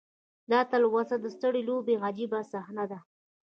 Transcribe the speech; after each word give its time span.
دا 0.51 0.59
تلوسه 0.71 1.15
د 1.19 1.25
سترې 1.35 1.61
لوبې 1.69 1.95
عجیبه 2.05 2.39
صحنه 2.51 2.83
ده. 2.91 2.99